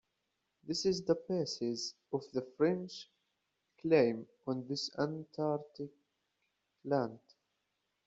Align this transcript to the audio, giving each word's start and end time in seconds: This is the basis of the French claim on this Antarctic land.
This 0.63 0.87
is 0.87 1.03
the 1.03 1.13
basis 1.13 1.93
of 2.11 2.23
the 2.31 2.41
French 2.57 3.07
claim 3.79 4.27
on 4.47 4.65
this 4.67 4.89
Antarctic 4.97 5.91
land. 6.83 7.19